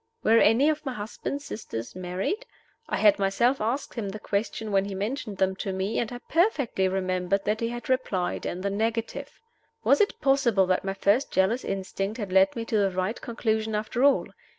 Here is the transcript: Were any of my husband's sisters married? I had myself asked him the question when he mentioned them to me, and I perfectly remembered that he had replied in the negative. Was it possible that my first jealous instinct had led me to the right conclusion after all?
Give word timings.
Were 0.23 0.39
any 0.39 0.67
of 0.67 0.83
my 0.83 0.93
husband's 0.93 1.45
sisters 1.45 1.95
married? 1.95 2.47
I 2.89 2.97
had 2.97 3.19
myself 3.19 3.61
asked 3.61 3.93
him 3.93 4.09
the 4.09 4.19
question 4.19 4.71
when 4.71 4.85
he 4.85 4.95
mentioned 4.95 5.37
them 5.37 5.55
to 5.57 5.71
me, 5.71 5.99
and 5.99 6.11
I 6.11 6.17
perfectly 6.27 6.87
remembered 6.87 7.45
that 7.45 7.59
he 7.59 7.69
had 7.69 7.87
replied 7.87 8.47
in 8.47 8.61
the 8.61 8.71
negative. 8.71 9.39
Was 9.83 10.01
it 10.01 10.19
possible 10.19 10.65
that 10.65 10.83
my 10.83 10.95
first 10.95 11.29
jealous 11.31 11.63
instinct 11.63 12.17
had 12.17 12.31
led 12.31 12.55
me 12.55 12.65
to 12.65 12.77
the 12.79 12.89
right 12.89 13.21
conclusion 13.21 13.75
after 13.75 14.03
all? 14.03 14.25